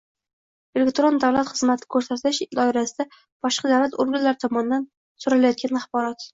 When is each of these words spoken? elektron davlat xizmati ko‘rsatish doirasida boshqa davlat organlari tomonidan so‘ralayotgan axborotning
elektron 0.79 1.19
davlat 1.23 1.51
xizmati 1.51 1.89
ko‘rsatish 1.97 2.41
doirasida 2.61 3.07
boshqa 3.49 3.73
davlat 3.75 4.01
organlari 4.07 4.43
tomonidan 4.47 4.91
so‘ralayotgan 5.27 5.83
axborotning 5.85 6.29